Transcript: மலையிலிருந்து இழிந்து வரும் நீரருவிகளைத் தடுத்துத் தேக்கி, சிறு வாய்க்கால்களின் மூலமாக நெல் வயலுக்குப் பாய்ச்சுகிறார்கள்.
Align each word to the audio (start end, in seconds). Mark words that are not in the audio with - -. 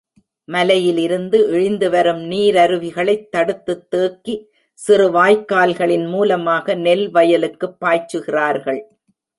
மலையிலிருந்து 0.45 1.49
இழிந்து 1.49 1.89
வரும் 1.89 2.31
நீரருவிகளைத் 2.31 3.29
தடுத்துத் 3.29 3.89
தேக்கி, 3.89 4.49
சிறு 4.73 5.11
வாய்க்கால்களின் 5.11 6.09
மூலமாக 6.09 6.73
நெல் 6.75 7.11
வயலுக்குப் 7.11 7.77
பாய்ச்சுகிறார்கள். 7.85 8.81